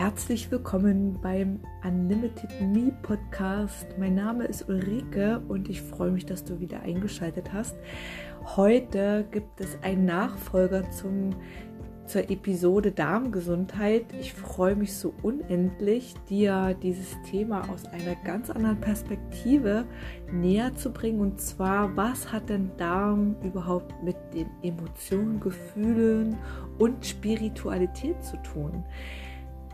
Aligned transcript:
Herzlich 0.00 0.50
willkommen 0.50 1.20
beim 1.20 1.60
Unlimited 1.84 2.58
Me 2.62 2.90
Podcast. 3.02 3.86
Mein 3.98 4.14
Name 4.14 4.46
ist 4.46 4.66
Ulrike 4.66 5.42
und 5.46 5.68
ich 5.68 5.82
freue 5.82 6.10
mich, 6.10 6.24
dass 6.24 6.42
du 6.42 6.58
wieder 6.58 6.80
eingeschaltet 6.80 7.52
hast. 7.52 7.76
Heute 8.56 9.28
gibt 9.30 9.60
es 9.60 9.76
einen 9.82 10.06
Nachfolger 10.06 10.90
zum, 10.90 11.36
zur 12.06 12.30
Episode 12.30 12.92
Darmgesundheit. 12.92 14.06
Ich 14.18 14.32
freue 14.32 14.74
mich 14.74 14.96
so 14.96 15.12
unendlich, 15.22 16.14
dir 16.30 16.74
dieses 16.82 17.20
Thema 17.30 17.68
aus 17.68 17.84
einer 17.84 18.14
ganz 18.24 18.48
anderen 18.48 18.80
Perspektive 18.80 19.84
näher 20.32 20.74
zu 20.76 20.92
bringen. 20.94 21.20
Und 21.20 21.42
zwar, 21.42 21.94
was 21.94 22.32
hat 22.32 22.48
denn 22.48 22.70
Darm 22.78 23.36
überhaupt 23.42 24.02
mit 24.02 24.16
den 24.32 24.48
Emotionen, 24.62 25.40
Gefühlen 25.40 26.38
und 26.78 27.04
Spiritualität 27.04 28.24
zu 28.24 28.38
tun? 28.38 28.82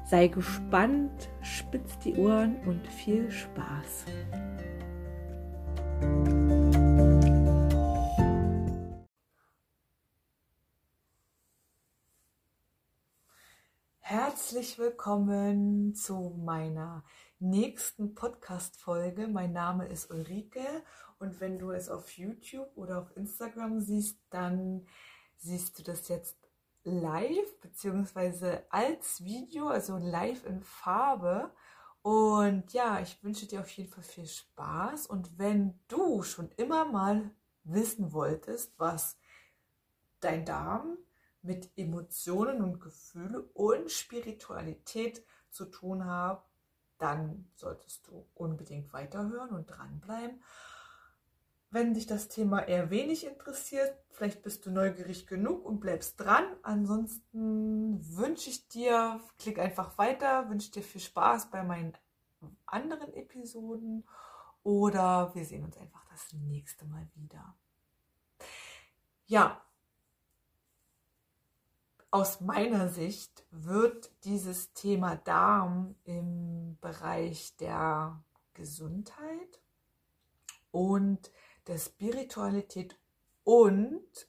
Sei 0.08 0.28
gespannt, 0.28 1.28
spitz 1.42 1.98
die 1.98 2.14
Ohren 2.14 2.64
und 2.64 2.86
viel 2.86 3.28
Spaß. 3.28 4.04
Herzlich 13.98 14.78
willkommen 14.78 15.96
zu 15.96 16.36
meiner 16.38 17.02
nächsten 17.40 18.14
Podcast-Folge. 18.14 19.26
Mein 19.26 19.52
Name 19.52 19.88
ist 19.88 20.12
Ulrike 20.12 20.84
und 21.18 21.40
wenn 21.40 21.58
du 21.58 21.72
es 21.72 21.88
auf 21.88 22.16
YouTube 22.16 22.70
oder 22.76 23.00
auf 23.00 23.16
Instagram 23.16 23.80
siehst, 23.80 24.20
dann 24.30 24.86
siehst 25.36 25.80
du 25.80 25.82
das 25.82 26.06
jetzt 26.06 26.45
live 26.86 27.60
beziehungsweise 27.60 28.64
als 28.70 29.22
Video, 29.22 29.68
also 29.68 29.98
live 29.98 30.46
in 30.46 30.62
Farbe. 30.62 31.52
Und 32.02 32.72
ja, 32.72 33.00
ich 33.00 33.22
wünsche 33.22 33.46
dir 33.46 33.60
auf 33.60 33.70
jeden 33.70 33.90
Fall 33.90 34.04
viel 34.04 34.26
Spaß. 34.26 35.06
Und 35.06 35.38
wenn 35.38 35.78
du 35.88 36.22
schon 36.22 36.50
immer 36.56 36.84
mal 36.84 37.30
wissen 37.64 38.12
wolltest, 38.12 38.78
was 38.78 39.18
dein 40.20 40.44
Darm 40.44 40.96
mit 41.42 41.70
Emotionen 41.76 42.62
und 42.62 42.80
Gefühle 42.80 43.42
und 43.54 43.90
Spiritualität 43.90 45.24
zu 45.50 45.66
tun 45.66 46.06
hat, 46.06 46.44
dann 46.98 47.50
solltest 47.54 48.06
du 48.06 48.26
unbedingt 48.34 48.92
weiterhören 48.92 49.50
und 49.50 49.66
dranbleiben. 49.66 50.42
Wenn 51.70 51.94
dich 51.94 52.06
das 52.06 52.28
Thema 52.28 52.60
eher 52.60 52.90
wenig 52.90 53.26
interessiert, 53.26 53.96
vielleicht 54.10 54.42
bist 54.42 54.64
du 54.64 54.70
neugierig 54.70 55.26
genug 55.26 55.64
und 55.64 55.80
bleibst 55.80 56.20
dran. 56.20 56.44
Ansonsten 56.62 57.98
wünsche 58.16 58.50
ich 58.50 58.68
dir, 58.68 59.20
klick 59.38 59.58
einfach 59.58 59.98
weiter, 59.98 60.48
wünsche 60.48 60.70
dir 60.70 60.82
viel 60.82 61.00
Spaß 61.00 61.50
bei 61.50 61.62
meinen 61.62 61.92
anderen 62.66 63.12
Episoden 63.14 64.06
oder 64.62 65.34
wir 65.34 65.44
sehen 65.44 65.64
uns 65.64 65.76
einfach 65.76 66.04
das 66.10 66.32
nächste 66.32 66.84
Mal 66.86 67.08
wieder. 67.14 67.56
Ja, 69.26 69.60
aus 72.10 72.40
meiner 72.40 72.88
Sicht 72.88 73.44
wird 73.50 74.10
dieses 74.24 74.72
Thema 74.72 75.16
Darm 75.16 75.96
im 76.04 76.78
Bereich 76.80 77.56
der 77.56 78.22
Gesundheit 78.54 79.60
und 80.70 81.30
der 81.66 81.78
Spiritualität 81.78 82.98
und 83.44 84.28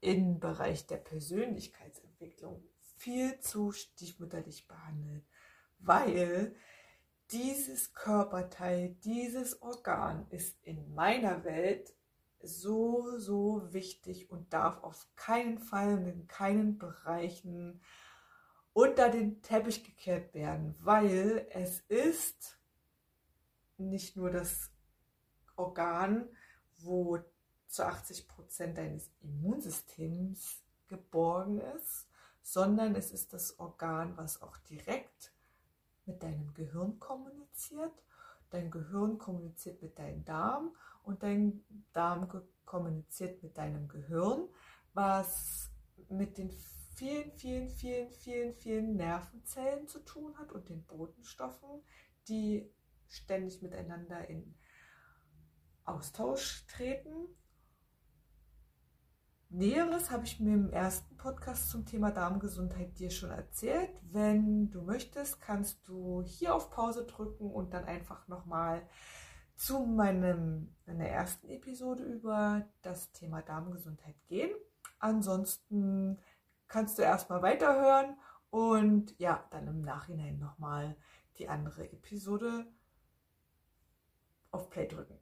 im 0.00 0.40
Bereich 0.40 0.86
der 0.86 0.96
Persönlichkeitsentwicklung 0.96 2.62
viel 2.96 3.38
zu 3.40 3.72
stiefmütterlich 3.72 4.66
behandelt, 4.66 5.24
weil 5.78 6.54
dieses 7.30 7.92
Körperteil, 7.94 8.96
dieses 9.04 9.62
Organ 9.62 10.26
ist 10.30 10.58
in 10.62 10.92
meiner 10.94 11.44
Welt 11.44 11.94
so, 12.42 13.18
so 13.18 13.72
wichtig 13.72 14.30
und 14.30 14.52
darf 14.52 14.82
auf 14.82 15.06
keinen 15.14 15.58
Fall 15.58 15.98
und 15.98 16.06
in 16.06 16.26
keinen 16.26 16.78
Bereichen 16.78 17.80
unter 18.72 19.10
den 19.10 19.42
Teppich 19.42 19.84
gekehrt 19.84 20.32
werden, 20.34 20.74
weil 20.80 21.46
es 21.50 21.80
ist 21.80 22.58
nicht 23.76 24.16
nur 24.16 24.30
das 24.30 24.70
Organ, 25.56 26.28
wo 26.84 27.18
zu 27.66 27.84
80 27.86 28.28
Prozent 28.28 28.78
deines 28.78 29.10
Immunsystems 29.20 30.62
geborgen 30.88 31.60
ist, 31.76 32.08
sondern 32.42 32.94
es 32.94 33.12
ist 33.12 33.32
das 33.32 33.58
Organ, 33.58 34.16
was 34.16 34.42
auch 34.42 34.56
direkt 34.68 35.32
mit 36.06 36.22
deinem 36.22 36.52
Gehirn 36.54 36.98
kommuniziert. 36.98 37.92
Dein 38.50 38.70
Gehirn 38.70 39.18
kommuniziert 39.18 39.80
mit 39.80 39.98
deinem 39.98 40.24
Darm 40.24 40.74
und 41.04 41.22
dein 41.22 41.64
Darm 41.92 42.28
kommuniziert 42.64 43.42
mit 43.42 43.56
deinem 43.56 43.86
Gehirn, 43.88 44.48
was 44.92 45.70
mit 46.08 46.38
den 46.38 46.50
vielen, 46.96 47.30
vielen, 47.32 47.68
vielen, 47.68 48.10
vielen, 48.10 48.54
vielen 48.54 48.96
Nervenzellen 48.96 49.86
zu 49.86 50.00
tun 50.00 50.36
hat 50.38 50.52
und 50.52 50.68
den 50.68 50.82
Botenstoffen, 50.82 51.82
die 52.28 52.68
ständig 53.08 53.62
miteinander 53.62 54.28
in 54.28 54.54
Austausch 55.94 56.66
treten. 56.66 57.28
Näheres 59.48 60.10
habe 60.10 60.24
ich 60.24 60.38
mir 60.38 60.54
im 60.54 60.70
ersten 60.70 61.16
Podcast 61.16 61.70
zum 61.70 61.84
Thema 61.84 62.12
Darmgesundheit 62.12 62.98
dir 62.98 63.10
schon 63.10 63.30
erzählt. 63.30 63.90
Wenn 64.02 64.70
du 64.70 64.82
möchtest, 64.82 65.40
kannst 65.40 65.86
du 65.88 66.22
hier 66.22 66.54
auf 66.54 66.70
Pause 66.70 67.04
drücken 67.04 67.50
und 67.50 67.74
dann 67.74 67.84
einfach 67.84 68.28
nochmal 68.28 68.88
zu 69.56 69.80
meinem, 69.80 70.74
meiner 70.86 71.06
ersten 71.06 71.48
Episode 71.48 72.04
über 72.04 72.64
das 72.82 73.12
Thema 73.12 73.42
Darmgesundheit 73.42 74.16
gehen. 74.28 74.50
Ansonsten 75.00 76.18
kannst 76.68 76.98
du 76.98 77.02
erstmal 77.02 77.42
weiterhören 77.42 78.16
und 78.50 79.18
ja, 79.18 79.44
dann 79.50 79.66
im 79.66 79.82
Nachhinein 79.82 80.38
nochmal 80.38 80.96
die 81.38 81.48
andere 81.48 81.84
Episode 81.92 82.66
auf 84.50 84.70
Play 84.70 84.86
drücken. 84.86 85.19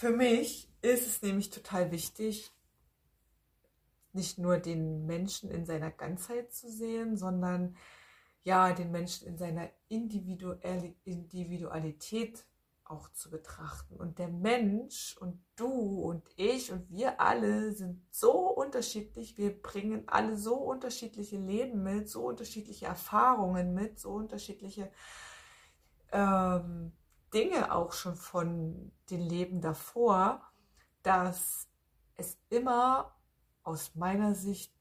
Für 0.00 0.12
mich 0.12 0.68
ist 0.80 1.06
es 1.06 1.20
nämlich 1.20 1.50
total 1.50 1.90
wichtig, 1.90 2.50
nicht 4.14 4.38
nur 4.38 4.56
den 4.56 5.04
Menschen 5.04 5.50
in 5.50 5.66
seiner 5.66 5.90
Ganzheit 5.90 6.54
zu 6.54 6.72
sehen, 6.72 7.18
sondern 7.18 7.76
ja, 8.42 8.72
den 8.72 8.92
Menschen 8.92 9.28
in 9.28 9.36
seiner 9.36 9.68
Individualität 9.90 12.46
auch 12.82 13.12
zu 13.12 13.30
betrachten. 13.30 13.96
Und 13.96 14.18
der 14.18 14.28
Mensch 14.28 15.18
und 15.20 15.38
du 15.54 15.68
und 15.68 16.26
ich 16.36 16.72
und 16.72 16.90
wir 16.90 17.20
alle 17.20 17.72
sind 17.72 18.02
so 18.10 18.32
unterschiedlich. 18.32 19.36
Wir 19.36 19.60
bringen 19.60 20.04
alle 20.06 20.38
so 20.38 20.54
unterschiedliche 20.54 21.36
Leben 21.36 21.82
mit, 21.82 22.08
so 22.08 22.24
unterschiedliche 22.24 22.86
Erfahrungen 22.86 23.74
mit, 23.74 24.00
so 24.00 24.12
unterschiedliche 24.12 24.90
ähm, 26.10 26.92
Dinge 27.32 27.72
auch 27.74 27.92
schon 27.92 28.16
von 28.16 28.92
den 29.10 29.20
Leben 29.20 29.60
davor, 29.60 30.42
dass 31.02 31.68
es 32.16 32.36
immer 32.48 33.16
aus 33.62 33.94
meiner 33.94 34.34
Sicht 34.34 34.74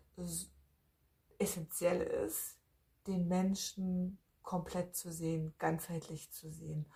essentiell 1.38 2.02
ist, 2.02 2.58
den 3.08 3.28
Menschen 3.28 4.20
komplett 4.42 4.96
zu 4.96 5.12
sehen, 5.12 5.54
ganzheitlich 5.58 6.32
zu 6.32 6.52
sehen. 6.52 6.92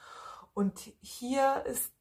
Und 0.53 0.79
hier 1.01 1.65
ist 1.65 1.93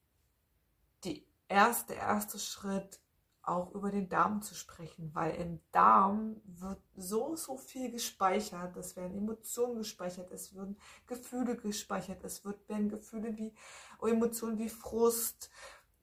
die 1.04 1.26
erste, 1.48 1.94
erste 1.94 2.38
Schritt, 2.38 3.00
auch 3.42 3.72
über 3.74 3.90
den 3.90 4.08
Darm 4.08 4.40
zu 4.42 4.54
sprechen, 4.54 5.10
weil 5.14 5.34
im 5.34 5.60
Darm 5.72 6.40
wird 6.44 6.80
so, 6.94 7.34
so 7.34 7.56
viel 7.56 7.90
gespeichert. 7.90 8.76
Es 8.76 8.96
werden 8.96 9.16
Emotionen 9.16 9.78
gespeichert, 9.78 10.30
es 10.30 10.54
werden 10.54 10.78
Gefühle 11.06 11.56
gespeichert, 11.56 12.22
es 12.24 12.44
werden 12.44 12.88
Gefühle 12.88 13.36
wie 13.36 13.54
Emotionen 14.00 14.58
wie 14.58 14.68
Frust, 14.68 15.50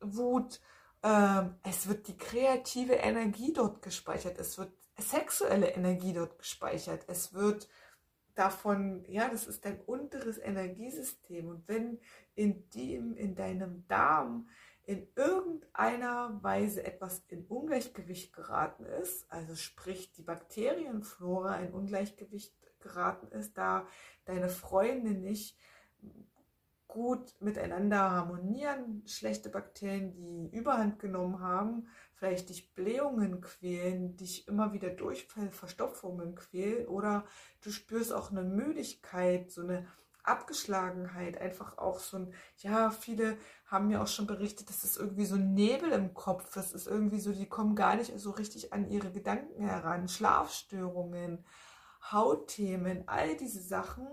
Wut, 0.02 0.60
ähm, 1.04 1.56
es 1.64 1.88
wird 1.88 2.08
die 2.08 2.18
kreative 2.18 2.94
Energie 2.94 3.54
dort 3.54 3.82
gespeichert, 3.82 4.38
es 4.38 4.58
wird 4.58 4.74
sexuelle 4.98 5.68
Energie 5.70 6.14
dort 6.14 6.38
gespeichert, 6.38 7.06
es 7.08 7.34
wird 7.34 7.70
davon, 8.36 9.04
ja, 9.08 9.28
das 9.30 9.48
ist 9.48 9.66
dein 9.66 9.82
unteres 9.82 10.38
Energiesystem. 10.38 11.48
Und 11.48 11.68
wenn 11.68 12.00
in 12.36 12.70
dem, 12.70 13.16
in 13.16 13.36
deinem 13.36 13.86
Darm 13.88 14.48
in 14.90 15.08
irgendeiner 15.16 16.40
Weise 16.42 16.84
etwas 16.84 17.24
in 17.28 17.46
Ungleichgewicht 17.46 18.34
geraten 18.34 18.86
ist, 18.86 19.32
also 19.32 19.56
sprich 19.56 20.12
die 20.14 20.24
Bakterienflora 20.24 21.58
in 21.58 21.74
Ungleichgewicht 21.74 22.56
geraten 22.80 23.28
ist, 23.32 23.56
da 23.56 23.86
deine 24.26 24.50
Freunde 24.50 25.12
nicht 25.12 25.60
gut 26.88 27.36
miteinander 27.40 28.00
harmonieren. 28.00 29.04
Schlechte 29.06 29.50
Bakterien, 29.50 30.12
die 30.12 30.58
Überhand 30.58 30.98
genommen 30.98 31.40
haben, 31.40 31.88
vielleicht 32.16 32.50
dich 32.50 32.74
Blähungen 32.74 33.42
quälen, 33.42 34.18
dich 34.18 34.48
immer 34.48 34.74
wieder 34.74 34.90
Durchfall, 34.90 35.52
Verstopfungen 35.52 36.34
quälen 36.34 36.88
oder 36.88 37.26
du 37.62 37.70
spürst 37.70 38.12
auch 38.12 38.32
eine 38.32 38.42
Müdigkeit, 38.42 39.52
so 39.52 39.62
eine 39.62 39.88
Abgeschlagenheit, 40.24 41.40
einfach 41.40 41.78
auch 41.78 42.00
so 42.00 42.18
ein, 42.18 42.34
ja, 42.58 42.92
viele 42.92 43.38
haben 43.66 43.88
mir 43.88 44.02
auch 44.02 44.08
schon 44.08 44.28
berichtet, 44.28 44.70
das 44.70 44.84
ist 44.84 44.98
irgendwie 44.98 45.26
so 45.26 45.36
ein 45.36 45.54
Nebel 45.54 45.92
im 45.92 46.14
Kopf, 46.14 46.54
das 46.54 46.72
ist 46.72 46.88
irgendwie 46.88 47.20
so, 47.20 47.32
die 47.32 47.48
kommen 47.48 47.76
gar 47.76 47.96
nicht 47.96 48.18
so 48.20 48.32
richtig 48.32 48.74
an 48.74 48.90
ihre 48.90 49.12
Gedanken 49.12 49.62
heran, 49.62 50.08
Schlafstörungen, 50.08 51.46
Hautthemen, 52.12 53.08
all 53.08 53.38
diese 53.38 53.62
Sachen, 53.62 54.08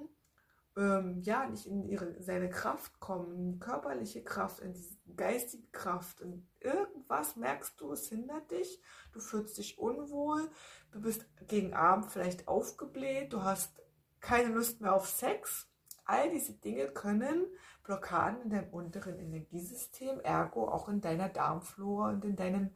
ähm, 0.76 1.20
ja, 1.22 1.46
nicht 1.46 1.66
in 1.66 1.88
ihre, 1.88 2.22
seine 2.22 2.50
Kraft 2.50 3.00
kommen, 3.00 3.58
körperliche 3.58 4.22
Kraft, 4.22 4.60
in 4.60 4.74
geistige 5.16 5.66
Kraft, 5.72 6.20
und 6.20 6.46
irgendwas 6.60 7.36
merkst 7.36 7.80
du, 7.80 7.92
es 7.92 8.08
hindert 8.08 8.50
dich, 8.50 8.80
du 9.12 9.20
fühlst 9.20 9.56
dich 9.56 9.78
unwohl, 9.78 10.50
du 10.92 11.00
bist 11.00 11.26
gegen 11.46 11.72
Abend 11.72 12.10
vielleicht 12.10 12.46
aufgebläht, 12.46 13.32
du 13.32 13.42
hast 13.42 13.82
keine 14.20 14.52
Lust 14.52 14.80
mehr 14.80 14.94
auf 14.94 15.08
Sex, 15.08 15.68
All 16.06 16.30
diese 16.30 16.54
Dinge 16.54 16.86
können 16.88 17.46
Blockaden 17.82 18.42
in 18.42 18.50
deinem 18.50 18.70
unteren 18.70 19.18
Energiesystem, 19.18 20.20
ergo 20.20 20.68
auch 20.68 20.88
in 20.88 21.00
deiner 21.00 21.28
Darmflora 21.28 22.10
und 22.10 22.24
in 22.24 22.36
deinem, 22.36 22.70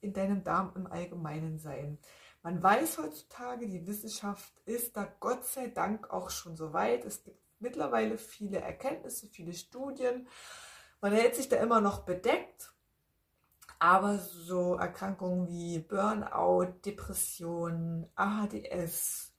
in 0.00 0.12
deinem 0.12 0.42
Darm 0.42 0.72
im 0.74 0.86
Allgemeinen 0.86 1.58
sein. 1.58 1.98
Man 2.42 2.62
weiß 2.62 2.98
heutzutage, 2.98 3.68
die 3.68 3.86
Wissenschaft 3.86 4.58
ist 4.64 4.96
da 4.96 5.06
Gott 5.20 5.44
sei 5.44 5.68
Dank 5.68 6.10
auch 6.10 6.30
schon 6.30 6.56
so 6.56 6.72
weit. 6.72 7.04
Es 7.04 7.22
gibt 7.22 7.38
mittlerweile 7.58 8.16
viele 8.16 8.60
Erkenntnisse, 8.60 9.28
viele 9.28 9.52
Studien. 9.52 10.26
Man 11.02 11.12
hält 11.12 11.36
sich 11.36 11.50
da 11.50 11.56
immer 11.56 11.82
noch 11.82 12.06
bedeckt, 12.06 12.72
aber 13.78 14.18
so 14.18 14.76
Erkrankungen 14.76 15.48
wie 15.48 15.80
Burnout, 15.80 16.80
Depression, 16.84 18.08
AHDS, 18.14 19.34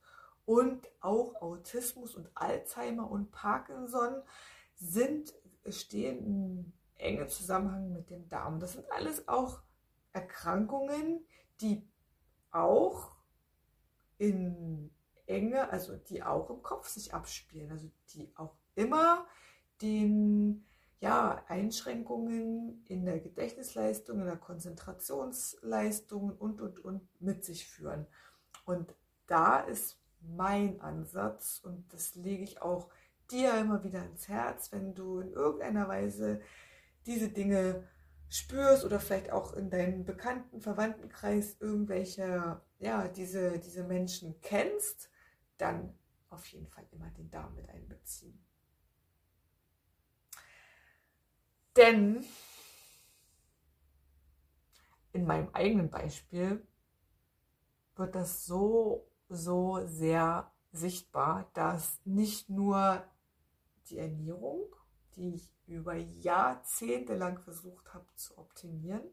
und 0.51 0.85
auch 0.99 1.41
Autismus 1.41 2.15
und 2.15 2.29
Alzheimer 2.35 3.09
und 3.09 3.31
Parkinson 3.31 4.21
sind, 4.75 5.33
stehen 5.69 6.25
in 6.25 6.73
engem 6.95 7.29
Zusammenhang 7.29 7.93
mit 7.93 8.09
dem 8.09 8.27
Darm. 8.27 8.59
Das 8.59 8.73
sind 8.73 8.91
alles 8.91 9.29
auch 9.29 9.61
Erkrankungen, 10.11 11.25
die 11.61 11.87
auch 12.51 13.15
in 14.17 14.91
Enge, 15.25 15.69
also 15.69 15.95
die 15.95 16.21
auch 16.21 16.49
im 16.49 16.61
Kopf 16.61 16.89
sich 16.89 17.13
abspielen, 17.13 17.71
also 17.71 17.89
die 18.13 18.29
auch 18.35 18.57
immer 18.75 19.25
den 19.81 20.65
ja, 20.99 21.45
Einschränkungen 21.47 22.83
in 22.89 23.05
der 23.05 23.21
Gedächtnisleistung, 23.21 24.19
in 24.19 24.25
der 24.25 24.35
Konzentrationsleistung 24.35 26.35
und, 26.35 26.59
und, 26.59 26.83
und 26.83 27.21
mit 27.21 27.45
sich 27.45 27.69
führen. 27.69 28.05
Und 28.65 28.93
da 29.27 29.61
ist 29.61 30.00
mein 30.21 30.81
Ansatz 30.81 31.59
und 31.63 31.91
das 31.93 32.15
lege 32.15 32.43
ich 32.43 32.61
auch 32.61 32.89
dir 33.29 33.53
immer 33.59 33.83
wieder 33.83 34.05
ins 34.05 34.27
Herz, 34.27 34.71
wenn 34.71 34.93
du 34.93 35.19
in 35.19 35.31
irgendeiner 35.31 35.87
Weise 35.87 36.41
diese 37.05 37.29
Dinge 37.29 37.87
spürst 38.29 38.85
oder 38.85 38.99
vielleicht 38.99 39.31
auch 39.31 39.53
in 39.53 39.69
deinem 39.69 40.05
bekannten 40.05 40.61
Verwandtenkreis 40.61 41.57
irgendwelche, 41.59 42.61
ja, 42.79 43.07
diese, 43.07 43.59
diese 43.59 43.83
Menschen 43.83 44.39
kennst, 44.41 45.09
dann 45.57 45.97
auf 46.29 46.45
jeden 46.47 46.67
Fall 46.67 46.85
immer 46.91 47.09
den 47.11 47.29
Darm 47.29 47.53
mit 47.55 47.69
einbeziehen. 47.69 48.41
Denn 51.75 52.25
in 55.13 55.25
meinem 55.25 55.49
eigenen 55.53 55.89
Beispiel 55.89 56.65
wird 57.95 58.15
das 58.15 58.45
so 58.45 59.10
so 59.31 59.79
sehr 59.85 60.51
sichtbar, 60.71 61.49
dass 61.53 61.99
nicht 62.05 62.49
nur 62.49 63.03
die 63.89 63.97
Ernährung, 63.97 64.75
die 65.15 65.35
ich 65.35 65.49
über 65.67 65.95
Jahrzehnte 65.95 67.15
lang 67.15 67.39
versucht 67.39 67.93
habe 67.93 68.05
zu 68.15 68.37
optimieren 68.37 69.03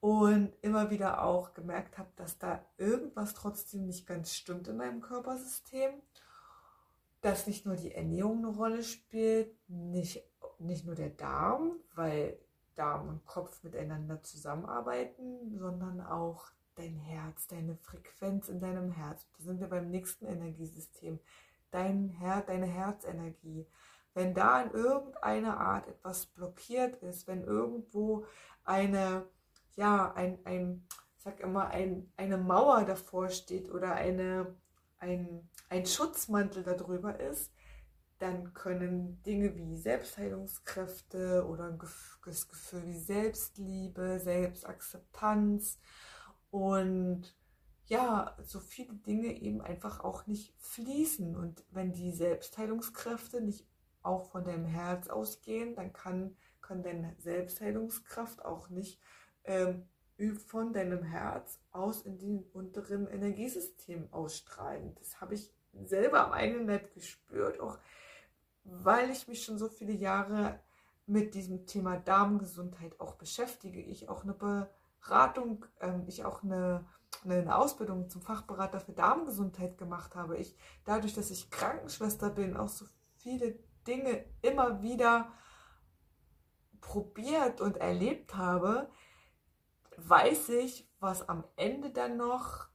und 0.00 0.52
immer 0.62 0.90
wieder 0.90 1.22
auch 1.22 1.52
gemerkt 1.52 1.98
habe, 1.98 2.10
dass 2.16 2.38
da 2.38 2.64
irgendwas 2.78 3.34
trotzdem 3.34 3.86
nicht 3.86 4.06
ganz 4.06 4.34
stimmt 4.34 4.68
in 4.68 4.78
meinem 4.78 5.00
Körpersystem, 5.00 5.90
dass 7.20 7.46
nicht 7.46 7.66
nur 7.66 7.76
die 7.76 7.92
Ernährung 7.92 8.38
eine 8.38 8.56
Rolle 8.56 8.82
spielt, 8.82 9.54
nicht, 9.68 10.22
nicht 10.58 10.86
nur 10.86 10.94
der 10.94 11.10
Darm, 11.10 11.76
weil 11.94 12.38
Darm 12.74 13.08
und 13.08 13.26
Kopf 13.26 13.62
miteinander 13.62 14.22
zusammenarbeiten, 14.22 15.58
sondern 15.58 16.00
auch 16.00 16.50
dein 16.80 16.96
Herz, 16.96 17.46
deine 17.46 17.76
Frequenz 17.76 18.48
in 18.48 18.60
deinem 18.60 18.90
Herz. 18.90 19.26
Da 19.36 19.44
sind 19.44 19.60
wir 19.60 19.68
beim 19.68 19.90
nächsten 19.90 20.26
Energiesystem. 20.26 21.20
Dein 21.70 22.08
Herz, 22.08 22.46
deine 22.46 22.66
Herzenergie. 22.66 23.66
Wenn 24.14 24.34
da 24.34 24.62
in 24.62 24.70
irgendeiner 24.72 25.60
Art 25.60 25.86
etwas 25.86 26.26
blockiert 26.26 26.96
ist, 27.02 27.28
wenn 27.28 27.44
irgendwo 27.44 28.24
eine, 28.64 29.26
ja, 29.76 30.12
ein, 30.14 30.38
ein 30.44 30.86
ich 31.16 31.22
sag 31.22 31.40
immer, 31.40 31.68
ein, 31.68 32.10
eine 32.16 32.38
Mauer 32.38 32.84
davor 32.84 33.28
steht 33.28 33.70
oder 33.70 33.94
eine, 33.94 34.56
ein, 34.98 35.48
ein 35.68 35.84
Schutzmantel 35.84 36.62
darüber 36.62 37.20
ist, 37.20 37.52
dann 38.18 38.52
können 38.54 39.22
Dinge 39.22 39.54
wie 39.54 39.76
Selbstheilungskräfte 39.76 41.46
oder 41.46 41.78
das 42.24 42.48
Gefühl 42.48 42.86
wie 42.86 42.98
Selbstliebe, 42.98 44.18
Selbstakzeptanz 44.18 45.78
und 46.50 47.34
ja, 47.86 48.36
so 48.42 48.60
viele 48.60 48.94
Dinge 48.94 49.40
eben 49.40 49.60
einfach 49.60 50.00
auch 50.00 50.26
nicht 50.26 50.54
fließen. 50.58 51.36
Und 51.36 51.64
wenn 51.70 51.92
die 51.92 52.12
Selbstheilungskräfte 52.12 53.40
nicht 53.40 53.66
auch 54.02 54.30
von 54.30 54.44
deinem 54.44 54.64
Herz 54.64 55.08
ausgehen, 55.08 55.74
dann 55.74 55.92
kann, 55.92 56.36
kann 56.60 56.82
deine 56.82 57.14
Selbstheilungskraft 57.18 58.44
auch 58.44 58.68
nicht 58.70 59.00
ähm, 59.44 59.88
von 60.46 60.72
deinem 60.72 61.02
Herz 61.02 61.58
aus 61.72 62.02
in 62.02 62.18
den 62.18 62.44
unteren 62.52 63.08
Energiesystem 63.08 64.12
ausstrahlen. 64.12 64.94
Das 64.96 65.20
habe 65.20 65.34
ich 65.34 65.50
selber 65.84 66.26
am 66.26 66.32
eigenen 66.32 66.66
Leib 66.66 66.94
gespürt, 66.94 67.58
auch 67.58 67.78
weil 68.64 69.10
ich 69.10 69.26
mich 69.26 69.42
schon 69.42 69.58
so 69.58 69.68
viele 69.68 69.92
Jahre 69.92 70.60
mit 71.06 71.34
diesem 71.34 71.66
Thema 71.66 71.96
Darmgesundheit 71.96 73.00
auch 73.00 73.14
beschäftige. 73.14 73.80
Ich 73.80 74.08
auch 74.08 74.22
eine 74.22 74.34
Beratung, 75.00 75.66
ähm, 75.80 76.04
ich 76.06 76.24
auch 76.24 76.42
eine, 76.42 76.84
eine 77.24 77.56
Ausbildung 77.56 78.08
zum 78.08 78.22
Fachberater 78.22 78.80
für 78.80 78.92
Darmgesundheit 78.92 79.78
gemacht 79.78 80.14
habe. 80.14 80.36
Ich 80.36 80.56
dadurch, 80.84 81.14
dass 81.14 81.30
ich 81.30 81.50
Krankenschwester 81.50 82.30
bin, 82.30 82.56
auch 82.56 82.68
so 82.68 82.86
viele 83.16 83.58
Dinge 83.86 84.24
immer 84.42 84.82
wieder 84.82 85.32
probiert 86.80 87.60
und 87.60 87.76
erlebt 87.76 88.36
habe, 88.36 88.90
weiß 89.96 90.50
ich, 90.50 90.88
was 90.98 91.28
am 91.28 91.44
Ende 91.56 91.90
dann 91.90 92.16
noch 92.16 92.68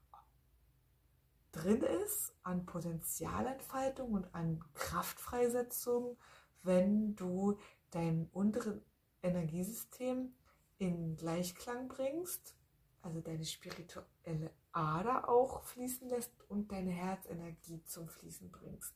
drin 1.51 1.81
ist 1.81 2.35
an 2.43 2.65
Potenzialentfaltung 2.65 4.11
und 4.11 4.35
an 4.35 4.63
Kraftfreisetzung, 4.73 6.17
wenn 6.63 7.15
du 7.15 7.57
dein 7.91 8.29
unteres 8.33 8.81
Energiesystem 9.23 10.35
in 10.77 11.15
Gleichklang 11.15 11.87
bringst, 11.87 12.55
also 13.01 13.21
deine 13.21 13.45
spirituelle 13.45 14.51
Ader 14.71 15.29
auch 15.29 15.63
fließen 15.63 16.09
lässt 16.09 16.31
und 16.49 16.71
deine 16.71 16.91
Herzenergie 16.91 17.83
zum 17.83 18.07
Fließen 18.09 18.51
bringst. 18.51 18.93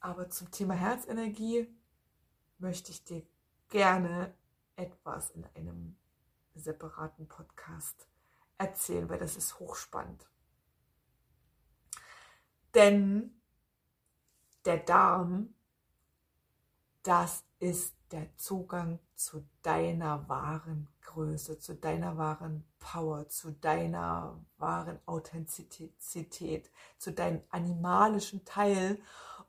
Aber 0.00 0.30
zum 0.30 0.50
Thema 0.50 0.74
Herzenergie 0.74 1.68
möchte 2.58 2.90
ich 2.90 3.04
dir 3.04 3.26
gerne 3.68 4.34
etwas 4.76 5.30
in 5.30 5.44
einem 5.54 5.96
separaten 6.54 7.28
Podcast 7.28 8.08
erzählen, 8.58 9.08
weil 9.08 9.18
das 9.18 9.36
ist 9.36 9.58
hochspannend. 9.58 10.28
Denn 12.74 13.40
der 14.64 14.78
Darm, 14.78 15.54
das 17.02 17.44
ist 17.62 17.94
der 18.10 18.26
Zugang 18.36 18.98
zu 19.14 19.44
deiner 19.62 20.28
wahren 20.28 20.88
Größe, 21.02 21.60
zu 21.60 21.76
deiner 21.76 22.18
wahren 22.18 22.64
Power, 22.80 23.28
zu 23.28 23.52
deiner 23.52 24.44
wahren 24.58 24.98
Authentizität, 25.06 26.72
zu 26.98 27.12
deinem 27.12 27.40
animalischen 27.50 28.44
Teil 28.44 29.00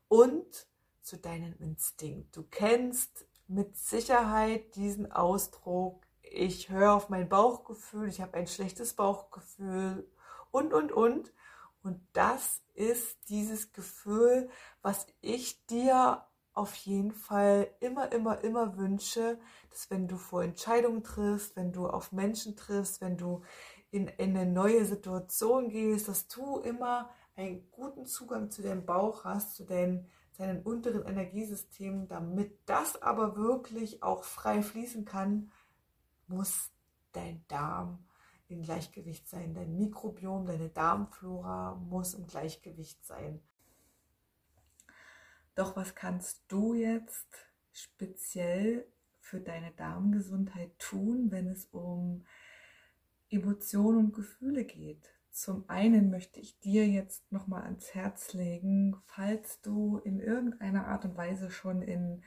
und 0.09 0.67
zu 1.01 1.17
deinem 1.17 1.55
Instinkt. 1.57 2.37
Du 2.37 2.43
kennst 2.43 3.25
mit 3.47 3.75
Sicherheit 3.77 4.75
diesen 4.75 5.11
Ausdruck, 5.11 6.05
ich 6.21 6.69
höre 6.69 6.93
auf 6.93 7.09
mein 7.09 7.27
Bauchgefühl, 7.27 8.07
ich 8.07 8.21
habe 8.21 8.37
ein 8.37 8.47
schlechtes 8.47 8.93
Bauchgefühl 8.93 10.07
und, 10.51 10.71
und, 10.71 10.91
und. 10.91 11.33
Und 11.81 11.99
das 12.13 12.61
ist 12.75 13.17
dieses 13.29 13.73
Gefühl, 13.73 14.51
was 14.83 15.07
ich 15.19 15.65
dir 15.65 16.23
auf 16.53 16.75
jeden 16.75 17.11
Fall 17.11 17.67
immer, 17.79 18.11
immer, 18.11 18.43
immer 18.43 18.77
wünsche, 18.77 19.39
dass 19.71 19.89
wenn 19.89 20.07
du 20.07 20.17
vor 20.17 20.43
Entscheidungen 20.43 21.03
triffst, 21.03 21.55
wenn 21.55 21.71
du 21.71 21.87
auf 21.87 22.11
Menschen 22.11 22.55
triffst, 22.55 23.01
wenn 23.01 23.17
du 23.17 23.41
in, 23.91 24.07
in 24.07 24.37
eine 24.37 24.51
neue 24.51 24.85
Situation 24.85 25.69
gehst, 25.69 26.07
dass 26.07 26.27
du 26.27 26.59
immer 26.59 27.09
einen 27.35 27.69
guten 27.71 28.05
Zugang 28.05 28.51
zu 28.51 28.61
deinem 28.61 28.85
Bauch 28.85 29.23
hast, 29.25 29.55
zu 29.55 29.65
deinen, 29.65 30.07
deinen 30.37 30.61
unteren 30.61 31.05
Energiesystemen, 31.05 32.07
damit 32.07 32.59
das 32.67 33.01
aber 33.01 33.35
wirklich 33.35 34.03
auch 34.03 34.23
frei 34.23 34.61
fließen 34.61 35.05
kann, 35.05 35.51
muss 36.27 36.71
dein 37.11 37.43
Darm 37.47 38.05
in 38.47 38.61
Gleichgewicht 38.61 39.27
sein, 39.27 39.53
dein 39.53 39.75
Mikrobiom, 39.75 40.45
deine 40.45 40.69
Darmflora 40.69 41.75
muss 41.75 42.13
im 42.13 42.27
Gleichgewicht 42.27 43.03
sein. 43.05 43.41
Doch 45.55 45.75
was 45.75 45.95
kannst 45.95 46.43
du 46.47 46.73
jetzt 46.73 47.27
speziell 47.71 48.85
für 49.19 49.39
deine 49.39 49.71
Darmgesundheit 49.71 50.77
tun, 50.79 51.31
wenn 51.31 51.47
es 51.47 51.65
um 51.65 52.25
Emotionen 53.29 53.97
und 53.97 54.13
Gefühle 54.13 54.65
geht? 54.65 55.13
Zum 55.31 55.67
einen 55.67 56.11
möchte 56.11 56.39
ich 56.39 56.59
dir 56.59 56.87
jetzt 56.87 57.31
nochmal 57.31 57.63
ans 57.63 57.95
Herz 57.95 58.33
legen, 58.33 58.95
falls 59.05 59.61
du 59.61 59.97
in 59.97 60.19
irgendeiner 60.19 60.87
Art 60.87 61.05
und 61.05 61.17
Weise 61.17 61.49
schon 61.49 61.81
in 61.81 62.23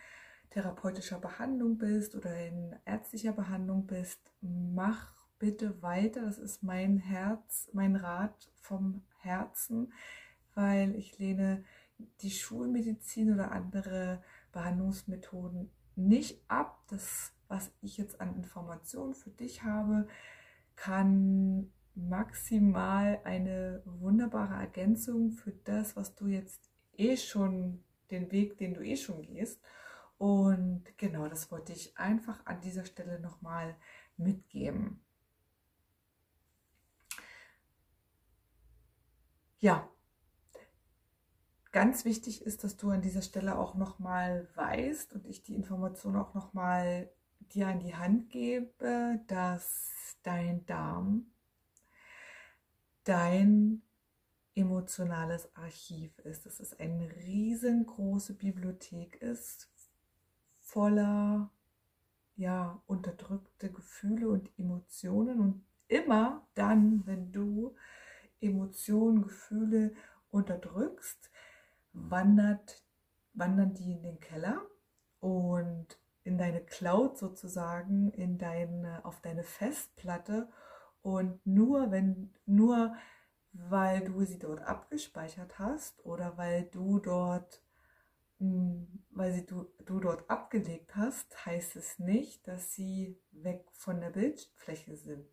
therapeutischer 0.50 1.20
Behandlung 1.20 1.78
bist 1.78 2.16
oder 2.16 2.34
in 2.34 2.74
ärztlicher 2.84 3.32
Behandlung 3.32 3.86
bist, 3.86 4.32
mach 4.40 5.12
bitte 5.38 5.82
weiter. 5.82 6.22
Das 6.22 6.38
ist 6.38 6.62
mein 6.62 6.98
Herz, 6.98 7.68
mein 7.72 7.94
Rat 7.94 8.50
vom 8.60 9.04
Herzen, 9.18 9.92
weil 10.54 10.94
ich 10.96 11.18
lehne 11.18 11.64
die 12.20 12.30
Schulmedizin 12.30 13.32
oder 13.32 13.52
andere 13.52 14.22
Behandlungsmethoden 14.52 15.70
nicht 15.94 16.42
ab. 16.48 16.82
Das, 16.88 17.32
was 17.48 17.72
ich 17.80 17.96
jetzt 17.96 18.20
an 18.20 18.34
Informationen 18.36 19.14
für 19.14 19.30
dich 19.30 19.62
habe, 19.62 20.06
kann 20.76 21.72
maximal 21.94 23.20
eine 23.24 23.82
wunderbare 23.84 24.54
Ergänzung 24.54 25.30
für 25.32 25.52
das, 25.52 25.96
was 25.96 26.14
du 26.14 26.26
jetzt 26.26 26.70
eh 26.96 27.16
schon, 27.16 27.82
den 28.10 28.30
Weg, 28.30 28.58
den 28.58 28.74
du 28.74 28.82
eh 28.84 28.96
schon 28.96 29.22
gehst. 29.22 29.60
Und 30.18 30.84
genau, 30.96 31.28
das 31.28 31.50
wollte 31.50 31.72
ich 31.72 31.96
einfach 31.98 32.44
an 32.46 32.60
dieser 32.60 32.84
Stelle 32.84 33.20
nochmal 33.20 33.76
mitgeben. 34.16 35.00
Ja, 39.58 39.88
Ganz 41.76 42.06
wichtig 42.06 42.40
ist, 42.40 42.64
dass 42.64 42.78
du 42.78 42.88
an 42.88 43.02
dieser 43.02 43.20
Stelle 43.20 43.58
auch 43.58 43.74
nochmal 43.74 44.48
weißt 44.54 45.12
und 45.12 45.26
ich 45.26 45.42
die 45.42 45.54
Information 45.54 46.16
auch 46.16 46.32
nochmal 46.32 47.10
dir 47.52 47.68
an 47.68 47.80
die 47.80 47.94
Hand 47.94 48.30
gebe, 48.30 49.20
dass 49.26 50.16
dein 50.22 50.64
Darm 50.64 51.26
dein 53.04 53.82
emotionales 54.54 55.54
Archiv 55.54 56.18
ist. 56.20 56.46
Dass 56.46 56.60
es 56.60 56.80
eine 56.80 57.14
riesengroße 57.14 58.32
Bibliothek 58.32 59.20
ist, 59.20 59.70
voller 60.62 61.50
ja, 62.36 62.82
unterdrückte 62.86 63.70
Gefühle 63.70 64.30
und 64.30 64.48
Emotionen. 64.58 65.40
Und 65.40 65.66
immer 65.88 66.48
dann, 66.54 67.06
wenn 67.06 67.32
du 67.32 67.74
Emotionen, 68.40 69.20
Gefühle 69.20 69.92
unterdrückst, 70.30 71.30
wandert, 71.96 72.82
wandern 73.34 73.74
die 73.74 73.92
in 73.92 74.02
den 74.02 74.20
Keller 74.20 74.62
und 75.20 75.98
in 76.24 76.38
deine 76.38 76.60
Cloud 76.60 77.18
sozusagen, 77.18 78.10
in 78.10 78.38
deine, 78.38 79.04
auf 79.04 79.20
deine 79.20 79.44
Festplatte. 79.44 80.48
Und 81.02 81.44
nur 81.46 81.90
wenn, 81.90 82.34
nur 82.46 82.96
weil 83.52 84.04
du 84.04 84.24
sie 84.24 84.38
dort 84.38 84.60
abgespeichert 84.62 85.58
hast 85.58 86.04
oder 86.04 86.36
weil 86.36 86.64
du 86.64 86.98
dort, 86.98 87.62
hm, 88.38 89.04
weil 89.10 89.32
sie 89.32 89.46
du, 89.46 89.66
du 89.84 90.00
dort 90.00 90.28
abgelegt 90.28 90.96
hast, 90.96 91.46
heißt 91.46 91.76
es 91.76 91.98
nicht, 91.98 92.46
dass 92.48 92.74
sie 92.74 93.18
weg 93.30 93.64
von 93.72 94.00
der 94.00 94.10
Bildfläche 94.10 94.96
sind. 94.96 95.26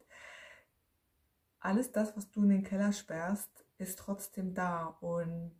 Alles 1.60 1.91
das, 1.91 2.15
was 2.15 2.29
du 2.29 2.43
in 2.43 2.50
den 2.50 2.63
Keller 2.63 2.93
sperrst, 2.93 3.65
ist 3.77 4.00
trotzdem 4.00 4.53
da 4.53 4.86
und 5.01 5.55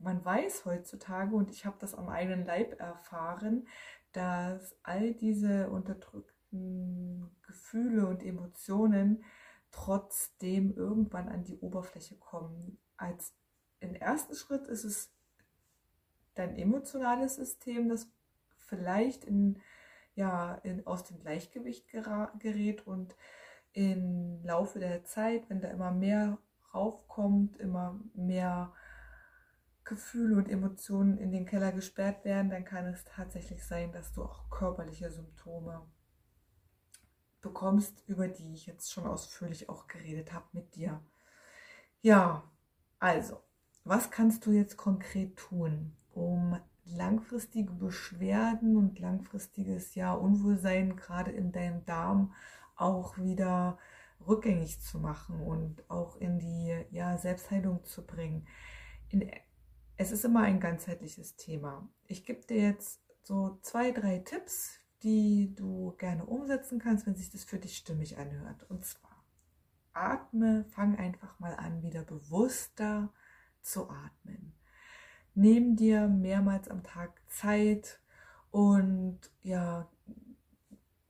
man 0.00 0.24
weiß 0.24 0.64
heutzutage, 0.64 1.34
und 1.34 1.50
ich 1.50 1.66
habe 1.66 1.76
das 1.78 1.94
am 1.94 2.08
eigenen 2.08 2.44
Leib 2.44 2.80
erfahren, 2.80 3.68
dass 4.12 4.76
all 4.82 5.14
diese 5.14 5.70
unterdrückten 5.70 7.30
Gefühle 7.42 8.06
und 8.06 8.24
Emotionen 8.24 9.22
trotzdem 9.70 10.74
irgendwann 10.74 11.28
an 11.28 11.44
die 11.44 11.58
Oberfläche 11.58 12.16
kommen. 12.16 12.78
Als 12.96 13.34
im 13.78 13.94
ersten 13.94 14.34
Schritt 14.34 14.66
ist 14.66 14.84
es 14.84 15.12
dein 16.34 16.56
emotionales 16.56 17.36
System, 17.36 17.88
das 17.88 18.10
vielleicht 18.56 19.24
in, 19.24 19.60
ja, 20.14 20.54
in, 20.56 20.86
aus 20.86 21.04
dem 21.04 21.20
Gleichgewicht 21.20 21.88
gerät 21.88 22.86
und 22.86 23.14
im 23.72 24.42
Laufe 24.44 24.80
der 24.80 25.04
Zeit, 25.04 25.48
wenn 25.48 25.60
da 25.60 25.68
immer 25.68 25.92
mehr 25.92 26.38
raufkommt, 26.74 27.56
immer 27.58 28.00
mehr 28.14 28.72
Gefühle 29.90 30.36
und 30.36 30.48
Emotionen 30.48 31.18
in 31.18 31.32
den 31.32 31.46
Keller 31.46 31.72
gesperrt 31.72 32.24
werden, 32.24 32.48
dann 32.48 32.64
kann 32.64 32.86
es 32.86 33.04
tatsächlich 33.04 33.64
sein, 33.64 33.90
dass 33.90 34.12
du 34.12 34.22
auch 34.22 34.48
körperliche 34.48 35.10
Symptome 35.10 35.84
bekommst, 37.40 38.04
über 38.06 38.28
die 38.28 38.54
ich 38.54 38.66
jetzt 38.66 38.92
schon 38.92 39.04
ausführlich 39.04 39.68
auch 39.68 39.88
geredet 39.88 40.32
habe 40.32 40.46
mit 40.52 40.76
dir. 40.76 41.02
Ja, 42.02 42.44
also, 43.00 43.42
was 43.82 44.12
kannst 44.12 44.46
du 44.46 44.52
jetzt 44.52 44.76
konkret 44.76 45.36
tun, 45.36 45.96
um 46.12 46.56
langfristige 46.84 47.72
Beschwerden 47.72 48.76
und 48.76 49.00
langfristiges 49.00 49.96
ja 49.96 50.12
Unwohlsein 50.12 50.96
gerade 50.96 51.32
in 51.32 51.50
deinem 51.50 51.84
Darm 51.84 52.32
auch 52.76 53.18
wieder 53.18 53.76
rückgängig 54.24 54.80
zu 54.80 55.00
machen 55.00 55.40
und 55.40 55.82
auch 55.90 56.16
in 56.16 56.38
die 56.38 56.76
ja, 56.92 57.18
Selbstheilung 57.18 57.84
zu 57.84 58.06
bringen. 58.06 58.46
In 59.08 59.28
es 60.00 60.12
ist 60.12 60.24
immer 60.24 60.40
ein 60.40 60.60
ganzheitliches 60.60 61.36
Thema. 61.36 61.86
Ich 62.06 62.24
gebe 62.24 62.40
dir 62.46 62.62
jetzt 62.62 63.02
so 63.22 63.58
zwei, 63.60 63.90
drei 63.90 64.20
Tipps, 64.20 64.80
die 65.02 65.54
du 65.54 65.94
gerne 65.98 66.24
umsetzen 66.24 66.78
kannst, 66.78 67.06
wenn 67.06 67.16
sich 67.16 67.30
das 67.30 67.44
für 67.44 67.58
dich 67.58 67.76
stimmig 67.76 68.16
anhört. 68.16 68.64
Und 68.70 68.82
zwar, 68.86 69.22
atme, 69.92 70.64
fang 70.70 70.96
einfach 70.96 71.38
mal 71.38 71.54
an, 71.54 71.82
wieder 71.82 72.02
bewusster 72.02 73.12
zu 73.60 73.90
atmen. 73.90 74.54
Nimm 75.34 75.76
dir 75.76 76.08
mehrmals 76.08 76.68
am 76.68 76.82
Tag 76.82 77.20
Zeit 77.28 78.00
und 78.50 79.20
ja, 79.42 79.86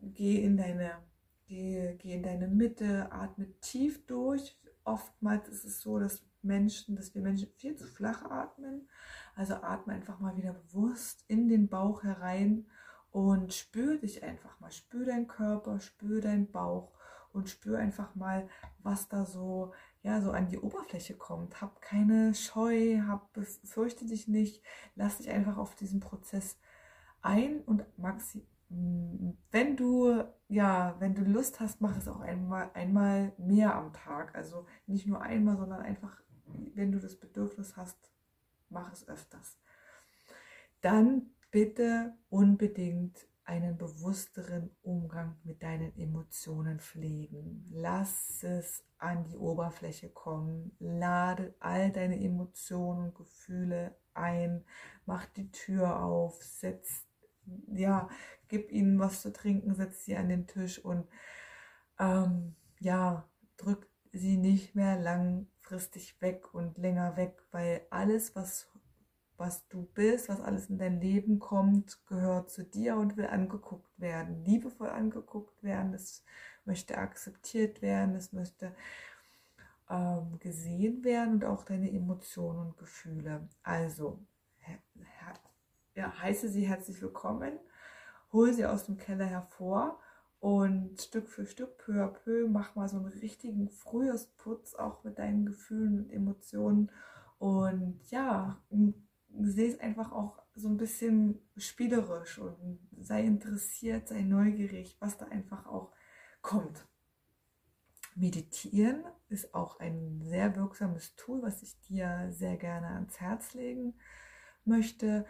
geh 0.00 0.42
in 0.42 0.56
deine, 0.56 0.98
geh, 1.46 1.94
geh 1.94 2.14
in 2.14 2.24
deine 2.24 2.48
Mitte, 2.48 3.12
atme 3.12 3.52
tief 3.60 4.04
durch. 4.06 4.58
Oftmals 4.82 5.48
ist 5.48 5.64
es 5.64 5.80
so, 5.80 6.00
dass 6.00 6.24
Menschen, 6.42 6.96
dass 6.96 7.14
wir 7.14 7.22
Menschen 7.22 7.48
viel 7.56 7.76
zu 7.76 7.86
flach 7.86 8.24
atmen. 8.24 8.88
Also 9.34 9.54
atme 9.54 9.92
einfach 9.92 10.20
mal 10.20 10.36
wieder 10.36 10.52
bewusst 10.52 11.24
in 11.28 11.48
den 11.48 11.68
Bauch 11.68 12.02
herein 12.02 12.66
und 13.10 13.52
spür 13.52 13.98
dich 13.98 14.22
einfach 14.22 14.58
mal. 14.60 14.70
Spür 14.70 15.06
deinen 15.06 15.28
Körper, 15.28 15.80
spür 15.80 16.20
deinen 16.20 16.50
Bauch 16.50 16.92
und 17.32 17.48
spür 17.48 17.78
einfach 17.78 18.14
mal, 18.14 18.48
was 18.78 19.08
da 19.08 19.24
so, 19.24 19.72
ja, 20.02 20.20
so 20.20 20.32
an 20.32 20.48
die 20.48 20.58
Oberfläche 20.58 21.14
kommt. 21.14 21.60
Hab 21.60 21.80
keine 21.80 22.34
Scheu, 22.34 23.00
hab, 23.06 23.30
fürchte 23.64 24.06
dich 24.06 24.28
nicht. 24.28 24.62
Lass 24.96 25.18
dich 25.18 25.30
einfach 25.30 25.56
auf 25.56 25.74
diesen 25.74 26.00
Prozess 26.00 26.58
ein 27.22 27.60
und 27.60 27.84
maxi 27.98 28.46
wenn 29.50 29.76
du 29.76 30.22
ja, 30.48 30.94
wenn 31.00 31.14
du 31.14 31.22
Lust 31.22 31.58
hast, 31.58 31.80
mach 31.80 31.96
es 31.96 32.06
auch 32.06 32.20
einmal, 32.20 32.70
einmal 32.74 33.32
mehr 33.36 33.74
am 33.74 33.92
Tag. 33.92 34.34
Also 34.36 34.66
nicht 34.86 35.06
nur 35.06 35.20
einmal, 35.20 35.56
sondern 35.56 35.80
einfach 35.80 36.22
wenn 36.74 36.92
du 36.92 36.98
das 36.98 37.16
Bedürfnis 37.16 37.76
hast, 37.76 38.10
mach 38.68 38.92
es 38.92 39.08
öfters. 39.08 39.58
Dann 40.80 41.30
bitte 41.50 42.14
unbedingt 42.28 43.28
einen 43.44 43.76
bewussteren 43.76 44.70
Umgang 44.82 45.36
mit 45.42 45.62
deinen 45.64 45.96
Emotionen 45.98 46.78
pflegen. 46.78 47.66
Lass 47.72 48.44
es 48.44 48.84
an 48.98 49.24
die 49.24 49.36
Oberfläche 49.36 50.08
kommen. 50.08 50.76
Lade 50.78 51.54
all 51.58 51.90
deine 51.90 52.22
Emotionen 52.22 53.06
und 53.06 53.14
Gefühle 53.16 53.96
ein. 54.14 54.64
Mach 55.04 55.26
die 55.26 55.50
Tür 55.50 56.00
auf. 56.00 56.40
Setz, 56.42 57.06
ja, 57.66 58.08
gib 58.46 58.70
ihnen 58.70 59.00
was 59.00 59.22
zu 59.22 59.32
trinken. 59.32 59.74
Setz 59.74 60.04
sie 60.04 60.16
an 60.16 60.28
den 60.28 60.46
Tisch 60.46 60.78
und 60.78 61.08
ähm, 61.98 62.54
ja, 62.78 63.28
drück 63.56 63.88
sie 64.12 64.36
nicht 64.36 64.76
mehr 64.76 64.96
lang 64.96 65.49
langfristig 65.70 66.20
weg 66.20 66.52
und 66.52 66.78
länger 66.78 67.16
weg, 67.16 67.42
weil 67.52 67.82
alles, 67.90 68.34
was, 68.34 68.68
was 69.36 69.68
du 69.68 69.84
bist, 69.94 70.28
was 70.28 70.40
alles 70.40 70.68
in 70.68 70.78
dein 70.78 71.00
Leben 71.00 71.38
kommt, 71.38 72.04
gehört 72.06 72.50
zu 72.50 72.64
dir 72.64 72.96
und 72.96 73.16
will 73.16 73.26
angeguckt 73.26 73.88
werden, 73.98 74.44
liebevoll 74.44 74.90
angeguckt 74.90 75.62
werden. 75.62 75.94
Es 75.94 76.24
möchte 76.64 76.98
akzeptiert 76.98 77.82
werden, 77.82 78.16
es 78.16 78.32
möchte 78.32 78.74
ähm, 79.88 80.38
gesehen 80.40 81.04
werden 81.04 81.34
und 81.34 81.44
auch 81.44 81.64
deine 81.64 81.90
Emotionen 81.90 82.58
und 82.58 82.78
Gefühle. 82.78 83.48
Also, 83.62 84.18
ja, 85.94 86.20
heiße 86.20 86.48
sie 86.48 86.66
herzlich 86.66 87.00
willkommen, 87.00 87.52
hol 88.32 88.52
sie 88.52 88.66
aus 88.66 88.86
dem 88.86 88.96
Keller 88.96 89.26
hervor 89.26 90.00
und 90.40 91.00
Stück 91.00 91.28
für 91.28 91.46
Stück, 91.46 91.76
peu 91.78 92.02
à 92.02 92.08
peu, 92.08 92.48
mach 92.48 92.74
mal 92.74 92.88
so 92.88 92.96
einen 92.96 93.06
richtigen 93.06 93.68
Frühjahrsputz 93.68 94.74
auch 94.74 95.04
mit 95.04 95.18
deinen 95.18 95.44
Gefühlen 95.44 96.04
und 96.04 96.10
Emotionen. 96.10 96.90
Und 97.38 98.00
ja, 98.10 98.58
sehe 99.38 99.68
es 99.68 99.80
einfach 99.80 100.12
auch 100.12 100.42
so 100.54 100.68
ein 100.68 100.78
bisschen 100.78 101.38
spielerisch 101.56 102.38
und 102.38 102.78
sei 102.98 103.24
interessiert, 103.24 104.08
sei 104.08 104.22
neugierig, 104.22 104.96
was 104.98 105.18
da 105.18 105.26
einfach 105.26 105.66
auch 105.66 105.92
kommt. 106.40 106.86
Meditieren 108.14 109.04
ist 109.28 109.54
auch 109.54 109.78
ein 109.78 110.22
sehr 110.24 110.56
wirksames 110.56 111.14
Tool, 111.16 111.42
was 111.42 111.62
ich 111.62 111.78
dir 111.82 112.28
sehr 112.32 112.56
gerne 112.56 112.88
ans 112.88 113.20
Herz 113.20 113.54
legen 113.54 113.94
möchte 114.64 115.26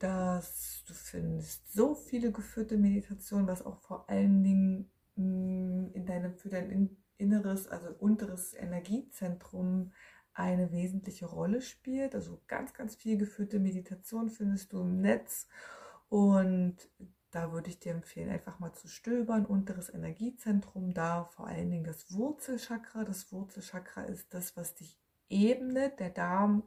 dass 0.00 0.82
du 0.86 0.94
findest 0.94 1.72
so 1.72 1.94
viele 1.94 2.32
geführte 2.32 2.76
Meditationen, 2.76 3.46
was 3.46 3.64
auch 3.64 3.78
vor 3.80 4.08
allen 4.10 4.42
Dingen 4.42 4.90
mm, 5.14 5.92
in 5.92 6.06
deinem, 6.06 6.34
für 6.36 6.48
dein 6.48 6.96
inneres, 7.18 7.68
also 7.68 7.90
unteres 7.98 8.54
Energiezentrum 8.54 9.92
eine 10.32 10.72
wesentliche 10.72 11.26
Rolle 11.26 11.60
spielt. 11.60 12.14
Also 12.14 12.40
ganz, 12.48 12.72
ganz 12.72 12.96
viel 12.96 13.18
geführte 13.18 13.60
Meditation 13.60 14.30
findest 14.30 14.72
du 14.72 14.80
im 14.80 15.00
Netz 15.00 15.46
und 16.08 16.76
da 17.30 17.52
würde 17.52 17.70
ich 17.70 17.78
dir 17.78 17.92
empfehlen, 17.92 18.30
einfach 18.30 18.58
mal 18.58 18.72
zu 18.72 18.88
stöbern. 18.88 19.46
Unteres 19.46 19.88
Energiezentrum, 19.92 20.92
da 20.92 21.26
vor 21.26 21.46
allen 21.46 21.70
Dingen 21.70 21.84
das 21.84 22.12
Wurzelchakra. 22.12 23.04
Das 23.04 23.30
Wurzelchakra 23.32 24.02
ist 24.02 24.34
das, 24.34 24.56
was 24.56 24.74
dich 24.74 24.98
ebnet. 25.28 26.00
Der 26.00 26.10
Darm 26.10 26.64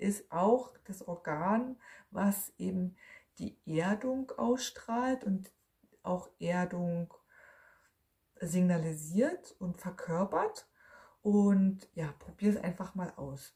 ist 0.00 0.30
auch 0.32 0.76
das 0.84 1.06
Organ, 1.06 1.78
was 2.10 2.52
eben 2.58 2.96
die 3.38 3.56
Erdung 3.66 4.30
ausstrahlt 4.32 5.24
und 5.24 5.52
auch 6.02 6.28
Erdung 6.38 7.12
signalisiert 8.40 9.54
und 9.58 9.76
verkörpert. 9.76 10.66
Und 11.22 11.88
ja, 11.94 12.12
probier 12.18 12.50
es 12.50 12.56
einfach 12.56 12.94
mal 12.94 13.12
aus. 13.16 13.54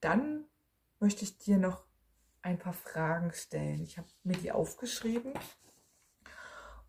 Dann 0.00 0.46
möchte 0.98 1.24
ich 1.24 1.38
dir 1.38 1.58
noch 1.58 1.84
ein 2.40 2.58
paar 2.58 2.72
Fragen 2.72 3.32
stellen. 3.32 3.82
Ich 3.82 3.98
habe 3.98 4.08
mir 4.24 4.36
die 4.36 4.50
aufgeschrieben 4.50 5.34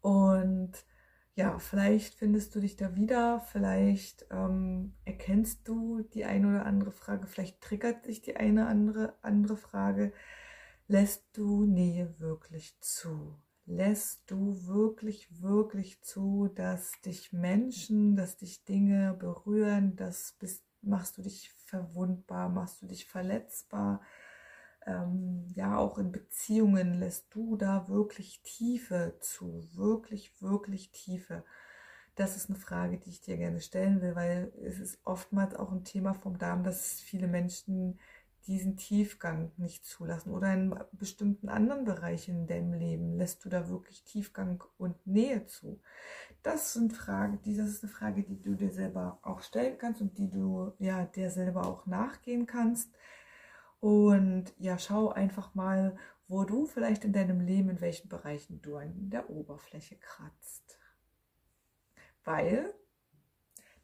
und 0.01 0.73
ja, 1.35 1.57
vielleicht 1.57 2.13
findest 2.15 2.53
du 2.55 2.59
dich 2.59 2.75
da 2.75 2.95
wieder, 2.95 3.39
vielleicht 3.39 4.27
ähm, 4.31 4.93
erkennst 5.03 5.67
du 5.67 6.01
die 6.01 6.25
eine 6.25 6.47
oder 6.47 6.65
andere 6.65 6.91
Frage, 6.91 7.25
vielleicht 7.27 7.59
triggert 7.61 8.05
sich 8.05 8.21
die 8.21 8.35
eine 8.37 8.67
andere 8.67 9.15
andere 9.23 9.57
Frage. 9.57 10.13
Lässt 10.87 11.25
du 11.33 11.65
Nähe 11.65 12.19
wirklich 12.19 12.77
zu? 12.81 13.35
Lässt 13.65 14.29
du 14.29 14.67
wirklich, 14.67 15.41
wirklich 15.41 16.01
zu, 16.03 16.49
dass 16.53 16.91
dich 17.05 17.33
Menschen, 17.33 18.15
dass 18.15 18.37
dich 18.37 18.65
Dinge 18.65 19.15
berühren, 19.17 19.95
dass 19.95 20.33
bist, 20.39 20.63
machst 20.81 21.17
du 21.17 21.23
dich 21.23 21.51
verwundbar, 21.65 22.49
machst 22.49 22.81
du 22.81 22.87
dich 22.87 23.05
verletzbar? 23.05 24.01
Ähm, 24.85 25.45
ja 25.55 25.77
auch 25.77 25.97
in 25.97 26.11
Beziehungen 26.11 26.99
lässt 26.99 27.33
du 27.33 27.55
da 27.57 27.87
wirklich 27.87 28.41
Tiefe 28.43 29.15
zu, 29.19 29.67
wirklich, 29.73 30.41
wirklich 30.41 30.91
Tiefe? 30.91 31.43
Das 32.15 32.35
ist 32.37 32.49
eine 32.49 32.59
Frage, 32.59 32.97
die 32.97 33.09
ich 33.09 33.21
dir 33.21 33.37
gerne 33.37 33.59
stellen 33.59 34.01
will, 34.01 34.15
weil 34.15 34.53
es 34.63 34.79
ist 34.79 34.99
oftmals 35.03 35.55
auch 35.55 35.71
ein 35.71 35.83
Thema 35.83 36.13
vom 36.13 36.37
Darm, 36.37 36.63
dass 36.63 36.99
viele 37.01 37.27
Menschen 37.27 37.99
diesen 38.47 38.75
Tiefgang 38.75 39.51
nicht 39.57 39.85
zulassen 39.85 40.31
oder 40.31 40.53
in 40.53 40.75
bestimmten 40.91 41.49
anderen 41.49 41.85
Bereichen 41.85 42.41
in 42.41 42.47
deinem 42.47 42.73
Leben 42.73 43.17
lässt 43.17 43.45
du 43.45 43.49
da 43.49 43.69
wirklich 43.69 44.03
Tiefgang 44.03 44.63
und 44.77 45.07
Nähe 45.07 45.45
zu. 45.45 45.79
Das 46.43 46.73
sind 46.73 46.93
Fragen, 46.93 47.39
das 47.45 47.69
ist 47.69 47.83
eine 47.83 47.91
Frage, 47.91 48.23
die 48.23 48.41
du 48.41 48.55
dir 48.55 48.71
selber 48.71 49.19
auch 49.21 49.41
stellen 49.41 49.77
kannst 49.77 50.01
und 50.01 50.17
die 50.17 50.29
du 50.29 50.73
ja 50.77 51.05
dir 51.05 51.29
selber 51.31 51.65
auch 51.65 51.85
nachgehen 51.85 52.45
kannst. 52.45 52.91
Und 53.83 54.53
ja, 54.59 54.79
schau 54.79 55.09
einfach 55.09 55.55
mal, 55.55 55.97
wo 56.29 56.45
du 56.45 56.65
vielleicht 56.65 57.03
in 57.03 57.11
deinem 57.11 57.41
Leben, 57.41 57.67
in 57.67 57.81
welchen 57.81 58.07
Bereichen 58.07 58.61
du 58.61 58.77
an 58.77 59.09
der 59.09 59.29
Oberfläche 59.29 59.97
kratzt. 59.97 60.79
Weil 62.23 62.73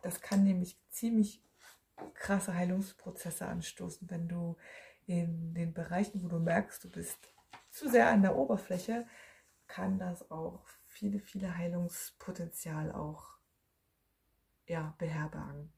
das 0.01 0.21
kann 0.21 0.45
nämlich 0.45 0.79
ziemlich 0.89 1.43
krasse 2.13 2.53
Heilungsprozesse 2.53 3.45
anstoßen, 3.45 4.09
wenn 4.09 4.29
du 4.29 4.55
in 5.05 5.53
den 5.53 5.73
Bereichen, 5.73 6.23
wo 6.23 6.29
du 6.29 6.39
merkst, 6.39 6.81
du 6.85 6.89
bist 6.89 7.19
zu 7.69 7.89
sehr 7.89 8.09
an 8.09 8.21
der 8.21 8.38
Oberfläche, 8.38 9.05
kann 9.67 9.99
das 9.99 10.31
auch 10.31 10.65
viele, 10.88 11.19
viele 11.19 11.57
Heilungspotenzial 11.57 12.93
auch 12.93 13.38
ja, 14.65 14.95
beherbergen. 14.97 15.73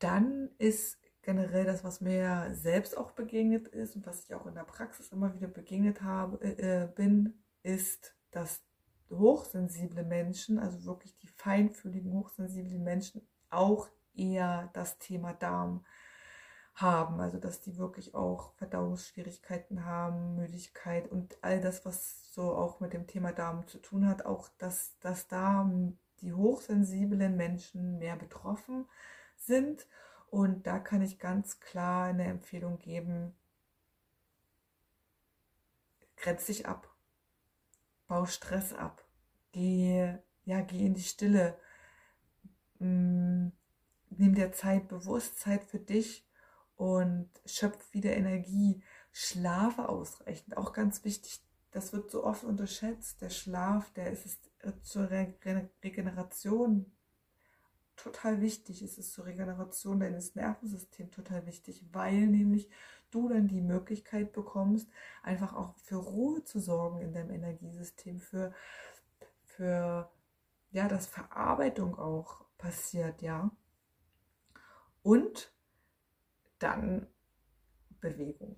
Dann 0.00 0.50
ist 0.58 0.98
generell 1.22 1.64
das, 1.64 1.84
was 1.84 2.00
mir 2.00 2.50
selbst 2.52 2.96
auch 2.96 3.12
begegnet 3.12 3.68
ist 3.68 3.96
und 3.96 4.06
was 4.06 4.24
ich 4.24 4.34
auch 4.34 4.46
in 4.46 4.54
der 4.54 4.64
Praxis 4.64 5.12
immer 5.12 5.34
wieder 5.34 5.48
begegnet 5.48 6.02
habe, 6.02 6.38
äh, 6.42 6.82
äh, 6.84 6.86
bin, 6.88 7.42
ist, 7.62 8.14
dass 8.30 8.62
hochsensible 9.10 10.04
Menschen, 10.04 10.58
also 10.58 10.84
wirklich 10.84 11.16
die 11.18 11.28
feinfühligen, 11.28 12.12
hochsensiblen 12.12 12.82
Menschen, 12.82 13.26
auch 13.50 13.88
eher 14.14 14.70
das 14.72 14.98
Thema 14.98 15.32
Darm 15.32 15.84
haben. 16.74 17.20
Also 17.20 17.38
dass 17.38 17.60
die 17.60 17.76
wirklich 17.78 18.14
auch 18.14 18.54
Verdauungsschwierigkeiten 18.54 19.84
haben, 19.84 20.36
Müdigkeit 20.36 21.10
und 21.10 21.36
all 21.42 21.60
das, 21.60 21.84
was 21.84 22.32
so 22.32 22.54
auch 22.54 22.80
mit 22.80 22.92
dem 22.92 23.06
Thema 23.06 23.32
Darm 23.32 23.66
zu 23.66 23.78
tun 23.78 24.08
hat, 24.08 24.24
auch 24.24 24.48
dass, 24.58 24.98
dass 25.00 25.28
da 25.28 25.70
die 26.20 26.32
hochsensiblen 26.32 27.36
Menschen 27.36 27.98
mehr 27.98 28.16
betroffen 28.16 28.86
sind 29.36 29.86
und 30.32 30.66
da 30.66 30.78
kann 30.78 31.02
ich 31.02 31.18
ganz 31.18 31.60
klar 31.60 32.06
eine 32.06 32.24
Empfehlung 32.24 32.78
geben, 32.78 33.34
grenz 36.16 36.46
dich 36.46 36.66
ab, 36.66 36.88
bau 38.06 38.24
Stress 38.24 38.72
ab, 38.72 39.04
geh, 39.52 40.16
ja, 40.46 40.62
geh 40.62 40.86
in 40.86 40.94
die 40.94 41.02
Stille, 41.02 41.58
mm, 42.78 43.48
nimm 44.08 44.34
dir 44.34 44.52
Zeit, 44.52 44.88
bewusst 44.88 45.38
Zeit 45.38 45.64
für 45.64 45.80
dich 45.80 46.26
und 46.76 47.28
schöpf 47.44 47.92
wieder 47.92 48.16
Energie, 48.16 48.82
schlafe 49.12 49.86
ausreichend, 49.86 50.56
auch 50.56 50.72
ganz 50.72 51.04
wichtig, 51.04 51.44
das 51.72 51.92
wird 51.92 52.10
so 52.10 52.24
oft 52.24 52.44
unterschätzt, 52.44 53.20
der 53.20 53.28
Schlaf, 53.28 53.92
der 53.92 54.10
ist 54.10 54.24
es 54.24 54.80
zur 54.82 55.10
Regeneration 55.10 56.90
total 58.02 58.40
wichtig. 58.40 58.82
Es 58.82 58.98
ist 58.98 59.12
zur 59.12 59.26
Regeneration 59.26 60.00
deines 60.00 60.34
Nervensystems 60.34 61.14
total 61.14 61.46
wichtig, 61.46 61.84
weil 61.92 62.26
nämlich 62.26 62.68
du 63.10 63.28
dann 63.28 63.46
die 63.46 63.60
Möglichkeit 63.60 64.32
bekommst, 64.32 64.88
einfach 65.22 65.54
auch 65.54 65.76
für 65.76 65.96
Ruhe 65.96 66.42
zu 66.44 66.58
sorgen 66.58 67.00
in 67.00 67.12
deinem 67.12 67.30
Energiesystem, 67.30 68.20
für, 68.20 68.52
für 69.44 70.10
ja, 70.72 70.88
dass 70.88 71.06
Verarbeitung 71.06 71.98
auch 71.98 72.44
passiert, 72.58 73.22
ja. 73.22 73.50
Und 75.02 75.52
dann 76.58 77.06
Bewegung. 78.00 78.56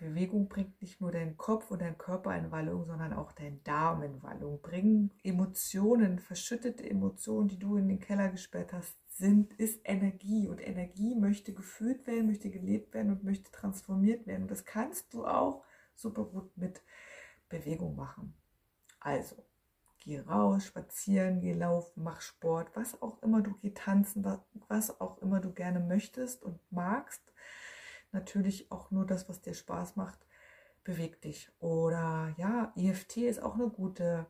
Bewegung 0.00 0.48
bringt 0.48 0.80
nicht 0.80 1.00
nur 1.00 1.12
deinen 1.12 1.36
Kopf 1.36 1.70
und 1.70 1.82
deinen 1.82 1.98
Körper 1.98 2.36
in 2.36 2.50
Wallung, 2.50 2.86
sondern 2.86 3.12
auch 3.12 3.32
deinen 3.32 3.62
Darm 3.64 4.02
in 4.02 4.22
Wallung. 4.22 4.60
Bringen 4.60 5.10
Emotionen, 5.22 6.18
verschüttete 6.18 6.88
Emotionen, 6.88 7.48
die 7.48 7.58
du 7.58 7.76
in 7.76 7.88
den 7.88 8.00
Keller 8.00 8.30
gesperrt 8.30 8.72
hast, 8.72 8.96
sind, 9.08 9.52
ist 9.54 9.80
Energie. 9.84 10.48
Und 10.48 10.66
Energie 10.66 11.14
möchte 11.14 11.52
gefühlt 11.52 12.06
werden, 12.06 12.26
möchte 12.26 12.50
gelebt 12.50 12.94
werden 12.94 13.12
und 13.12 13.24
möchte 13.24 13.52
transformiert 13.52 14.26
werden. 14.26 14.42
Und 14.42 14.50
das 14.50 14.64
kannst 14.64 15.12
du 15.12 15.26
auch 15.26 15.64
super 15.94 16.24
gut 16.24 16.56
mit 16.56 16.82
Bewegung 17.50 17.94
machen. 17.94 18.34
Also, 19.00 19.36
geh 20.00 20.20
raus, 20.20 20.64
spazieren, 20.64 21.40
geh 21.40 21.52
laufen, 21.52 22.02
mach 22.02 22.22
Sport, 22.22 22.70
was 22.74 23.00
auch 23.02 23.22
immer 23.22 23.42
du, 23.42 23.54
geh 23.60 23.70
tanzen, 23.70 24.24
was 24.68 25.00
auch 25.00 25.18
immer 25.18 25.40
du 25.40 25.52
gerne 25.52 25.80
möchtest 25.80 26.42
und 26.42 26.58
magst 26.70 27.22
natürlich 28.12 28.70
auch 28.70 28.90
nur 28.90 29.06
das, 29.06 29.28
was 29.28 29.40
dir 29.40 29.54
Spaß 29.54 29.96
macht, 29.96 30.18
bewegt 30.84 31.24
dich. 31.24 31.50
Oder 31.60 32.34
ja, 32.38 32.72
EFT 32.76 33.18
ist 33.18 33.42
auch 33.42 33.54
eine 33.54 33.68
gute 33.68 34.26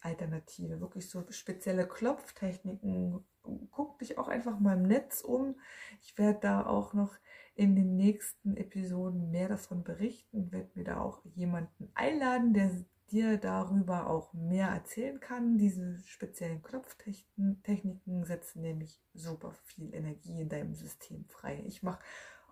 Alternative, 0.00 0.80
wirklich 0.80 1.08
so 1.08 1.24
spezielle 1.30 1.86
Klopftechniken. 1.86 3.24
Guck 3.70 3.98
dich 3.98 4.18
auch 4.18 4.28
einfach 4.28 4.58
mal 4.58 4.76
im 4.76 4.82
Netz 4.82 5.20
um. 5.20 5.58
Ich 6.00 6.16
werde 6.18 6.40
da 6.40 6.66
auch 6.66 6.92
noch 6.92 7.14
in 7.54 7.76
den 7.76 7.96
nächsten 7.96 8.56
Episoden 8.56 9.30
mehr 9.30 9.48
davon 9.48 9.84
berichten, 9.84 10.52
werde 10.52 10.70
mir 10.74 10.84
da 10.84 11.00
auch 11.00 11.22
jemanden 11.34 11.90
einladen, 11.94 12.54
der 12.54 12.70
dir 13.10 13.36
darüber 13.36 14.08
auch 14.08 14.32
mehr 14.32 14.68
erzählen 14.68 15.20
kann. 15.20 15.58
Diese 15.58 15.98
speziellen 16.06 16.62
Klopftechniken 16.62 18.24
setzen 18.24 18.62
nämlich 18.62 19.02
super 19.12 19.52
viel 19.52 19.94
Energie 19.94 20.40
in 20.40 20.48
deinem 20.48 20.74
System 20.74 21.26
frei. 21.28 21.62
Ich 21.66 21.82
mache 21.82 22.02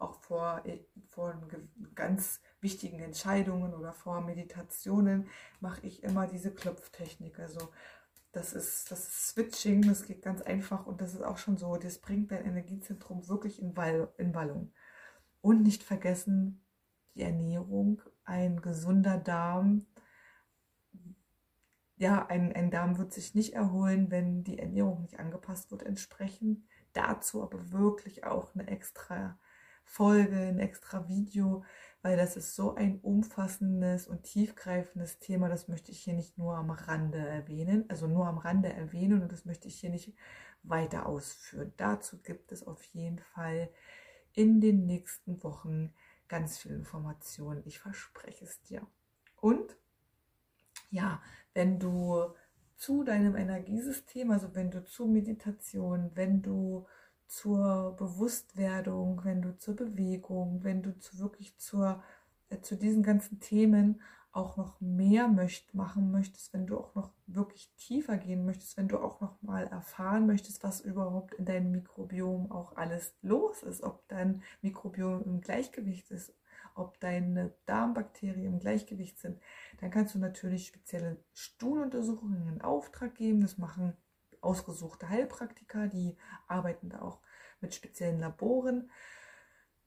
auch 0.01 0.15
vor, 0.15 0.63
äh, 0.65 0.79
vor 1.09 1.41
ganz 1.95 2.41
wichtigen 2.61 3.01
Entscheidungen 3.01 3.75
oder 3.75 3.93
vor 3.93 4.21
Meditationen 4.21 5.29
mache 5.61 5.87
ich 5.87 6.03
immer 6.03 6.27
diese 6.27 6.53
Klopftechnik. 6.53 7.39
Also 7.39 7.71
das 8.33 8.53
ist 8.53 8.91
das 8.91 9.01
ist 9.01 9.29
Switching, 9.29 9.83
das 9.83 10.05
geht 10.05 10.23
ganz 10.23 10.41
einfach 10.43 10.87
und 10.87 11.01
das 11.01 11.15
ist 11.15 11.23
auch 11.23 11.39
schon 11.39 11.59
so, 11.59 11.77
das 11.77 11.99
bringt 11.99 12.31
dein 12.31 12.45
Energiezentrum 12.45 13.29
wirklich 13.29 13.61
in, 13.61 13.77
Wall, 13.77 14.13
in 14.19 14.35
Wallung. 14.35 14.73
Und 15.41 15.63
nicht 15.63 15.83
vergessen, 15.83 16.63
die 17.15 17.23
Ernährung, 17.23 18.03
ein 18.25 18.61
gesunder 18.61 19.19
Darm. 19.19 19.87
Ja, 21.97 22.27
ein, 22.27 22.53
ein 22.55 22.71
Darm 22.71 22.99
wird 22.99 23.13
sich 23.13 23.35
nicht 23.35 23.55
erholen, 23.55 24.11
wenn 24.11 24.45
die 24.45 24.59
Ernährung 24.59 25.03
nicht 25.03 25.19
angepasst 25.19 25.71
wird 25.71 25.83
entsprechend. 25.83 26.65
Dazu 26.93 27.43
aber 27.43 27.71
wirklich 27.73 28.25
auch 28.25 28.55
eine 28.55 28.67
extra 28.69 29.39
Folge, 29.91 30.37
ein 30.37 30.61
extra 30.61 31.09
Video, 31.09 31.65
weil 32.01 32.17
das 32.17 32.37
ist 32.37 32.55
so 32.55 32.77
ein 32.77 33.01
umfassendes 33.01 34.07
und 34.07 34.23
tiefgreifendes 34.23 35.19
Thema. 35.19 35.49
Das 35.49 35.67
möchte 35.67 35.91
ich 35.91 36.01
hier 36.05 36.15
nicht 36.15 36.39
nur 36.39 36.55
am 36.55 36.71
Rande 36.71 37.19
erwähnen, 37.19 37.87
also 37.89 38.07
nur 38.07 38.29
am 38.29 38.39
Rande 38.39 38.73
erwähnen 38.73 39.21
und 39.21 39.33
das 39.33 39.47
möchte 39.47 39.67
ich 39.67 39.81
hier 39.81 39.91
nicht 39.91 40.15
weiter 40.63 41.07
ausführen. 41.07 41.73
Dazu 41.77 42.23
gibt 42.23 42.53
es 42.53 42.65
auf 42.65 42.85
jeden 42.85 43.19
Fall 43.19 43.69
in 44.33 44.61
den 44.61 44.87
nächsten 44.87 45.43
Wochen 45.43 45.93
ganz 46.29 46.59
viel 46.59 46.71
Informationen. 46.71 47.63
Ich 47.67 47.81
verspreche 47.81 48.45
es 48.45 48.63
dir. 48.63 48.87
Und 49.41 49.77
ja, 50.91 51.21
wenn 51.53 51.81
du 51.81 52.33
zu 52.77 53.03
deinem 53.03 53.35
Energiesystem, 53.35 54.31
also 54.31 54.55
wenn 54.55 54.71
du 54.71 54.85
zu 54.85 55.09
Meditation, 55.09 56.13
wenn 56.15 56.43
du 56.43 56.87
zur 57.31 57.95
Bewusstwerdung, 57.97 59.25
wenn 59.25 59.41
du 59.41 59.57
zur 59.57 59.77
Bewegung, 59.77 60.65
wenn 60.65 60.83
du 60.83 60.99
zu 60.99 61.21
wirklich 61.21 61.57
zur, 61.59 62.03
äh, 62.51 62.61
zu 62.61 62.77
diesen 62.77 63.05
ganzen 63.05 63.39
Themen 63.39 64.01
auch 64.33 64.57
noch 64.57 64.81
mehr 64.81 65.29
möcht, 65.29 65.73
machen 65.73 66.11
möchtest, 66.11 66.53
wenn 66.53 66.67
du 66.67 66.77
auch 66.79 66.95
noch 66.97 67.13
wirklich 67.29 67.73
tiefer 67.77 68.17
gehen 68.17 68.45
möchtest, 68.45 68.77
wenn 68.77 68.89
du 68.89 68.99
auch 68.99 69.21
noch 69.21 69.41
mal 69.43 69.67
erfahren 69.69 70.27
möchtest, 70.27 70.65
was 70.65 70.81
überhaupt 70.81 71.35
in 71.35 71.45
deinem 71.45 71.71
Mikrobiom 71.71 72.51
auch 72.51 72.77
alles 72.77 73.15
los 73.23 73.63
ist, 73.63 73.83
ob 73.83 74.07
dein 74.09 74.43
Mikrobiom 74.61 75.23
im 75.25 75.41
Gleichgewicht 75.41 76.11
ist, 76.11 76.35
ob 76.75 76.99
deine 76.99 77.53
Darmbakterien 77.67 78.55
im 78.55 78.59
Gleichgewicht 78.59 79.19
sind, 79.21 79.41
dann 79.81 79.91
kannst 79.91 80.15
du 80.17 80.19
natürlich 80.19 80.67
spezielle 80.67 81.17
Stuhluntersuchungen 81.33 82.49
in 82.49 82.61
Auftrag 82.61 83.15
geben. 83.15 83.41
Das 83.41 83.57
machen 83.59 83.97
ausgesuchte 84.41 85.09
Heilpraktiker, 85.09 85.89
die 85.89 86.17
arbeiten 86.47 86.91
da 86.91 87.03
auch 87.03 87.21
mit 87.61 87.75
speziellen 87.75 88.21
Laboren 88.21 88.91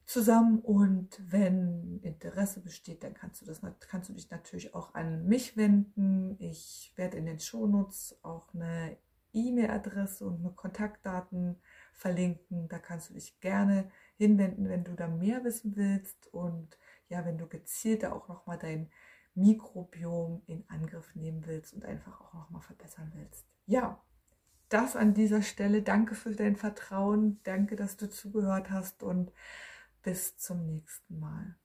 zusammen 0.05 0.59
und 0.59 1.19
wenn 1.31 1.99
Interesse 2.01 2.59
besteht, 2.61 3.03
dann 3.03 3.13
kannst 3.13 3.41
du 3.41 3.45
das 3.45 3.61
kannst 3.79 4.09
du 4.09 4.13
dich 4.13 4.29
natürlich 4.29 4.75
auch 4.75 4.93
an 4.93 5.25
mich 5.25 5.55
wenden. 5.55 6.35
Ich 6.39 6.93
werde 6.95 7.17
in 7.17 7.25
den 7.25 7.39
Shownotes 7.39 8.19
auch 8.21 8.53
eine 8.53 8.97
E-Mail-Adresse 9.33 10.25
und 10.25 10.39
eine 10.39 10.51
Kontaktdaten 10.51 11.59
verlinken. 11.93 12.67
Da 12.67 12.79
kannst 12.79 13.09
du 13.09 13.13
dich 13.13 13.39
gerne 13.39 13.89
hinwenden, 14.17 14.69
wenn 14.69 14.83
du 14.83 14.93
da 14.93 15.07
mehr 15.07 15.43
wissen 15.43 15.75
willst 15.75 16.27
und 16.33 16.77
ja, 17.09 17.25
wenn 17.25 17.37
du 17.37 17.47
gezielter 17.47 18.13
auch 18.13 18.27
noch 18.27 18.45
mal 18.45 18.57
dein 18.57 18.89
Mikrobiom 19.35 20.43
in 20.45 20.63
Angriff 20.69 21.15
nehmen 21.15 21.45
willst 21.45 21.73
und 21.73 21.85
einfach 21.85 22.21
auch 22.21 22.33
noch 22.33 22.49
mal 22.49 22.61
verbessern 22.61 23.11
willst. 23.15 23.47
Ja, 23.65 24.01
das 24.73 24.95
an 24.95 25.13
dieser 25.13 25.41
Stelle. 25.41 25.81
Danke 25.81 26.15
für 26.15 26.31
dein 26.31 26.55
Vertrauen. 26.55 27.39
Danke, 27.43 27.75
dass 27.75 27.97
du 27.97 28.09
zugehört 28.09 28.71
hast 28.71 29.03
und 29.03 29.31
bis 30.01 30.37
zum 30.37 30.65
nächsten 30.65 31.19
Mal. 31.19 31.55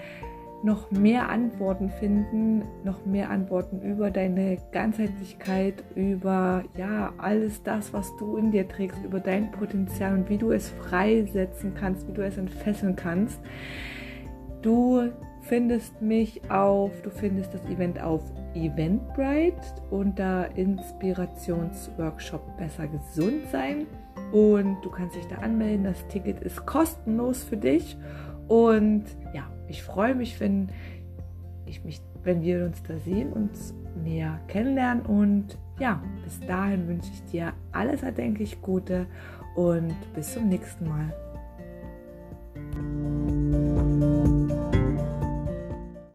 noch 0.62 0.90
mehr 0.90 1.28
Antworten 1.28 1.88
finden, 1.88 2.62
noch 2.84 3.06
mehr 3.06 3.30
Antworten 3.30 3.80
über 3.80 4.10
deine 4.10 4.58
Ganzheitlichkeit, 4.72 5.84
über 5.94 6.64
ja, 6.76 7.12
alles 7.18 7.62
das, 7.62 7.92
was 7.92 8.14
du 8.16 8.36
in 8.36 8.50
dir 8.50 8.66
trägst, 8.66 9.04
über 9.04 9.20
dein 9.20 9.52
Potenzial 9.52 10.14
und 10.14 10.28
wie 10.28 10.38
du 10.38 10.50
es 10.50 10.68
freisetzen 10.70 11.74
kannst, 11.74 12.08
wie 12.08 12.12
du 12.12 12.24
es 12.24 12.36
entfesseln 12.36 12.96
kannst. 12.96 13.40
Du 14.62 15.10
findest 15.48 16.00
mich 16.02 16.50
auf, 16.50 16.92
du 17.02 17.10
findest 17.10 17.54
das 17.54 17.64
Event 17.66 18.00
auf 18.00 18.22
Eventbrite 18.54 19.56
unter 19.90 20.54
Inspirationsworkshop 20.56 22.56
Besser 22.58 22.86
Gesund 22.86 23.48
sein. 23.50 23.86
Und 24.32 24.76
du 24.82 24.90
kannst 24.90 25.16
dich 25.16 25.26
da 25.26 25.36
anmelden. 25.36 25.84
Das 25.84 26.06
Ticket 26.08 26.40
ist 26.40 26.66
kostenlos 26.66 27.42
für 27.42 27.56
dich. 27.56 27.96
Und 28.46 29.04
ja, 29.32 29.50
ich 29.68 29.82
freue 29.82 30.14
mich, 30.14 30.38
wenn 30.38 30.68
ich 31.66 31.84
mich, 31.84 32.00
wenn 32.24 32.42
wir 32.42 32.66
uns 32.66 32.82
da 32.82 32.98
sehen, 32.98 33.32
uns 33.32 33.74
näher 34.02 34.38
kennenlernen. 34.48 35.06
Und 35.06 35.58
ja, 35.80 36.02
bis 36.24 36.40
dahin 36.46 36.88
wünsche 36.88 37.10
ich 37.12 37.24
dir 37.30 37.54
alles 37.72 38.02
erdenklich 38.02 38.60
Gute 38.60 39.06
und 39.56 39.94
bis 40.14 40.34
zum 40.34 40.48
nächsten 40.48 40.88
Mal. 40.88 41.14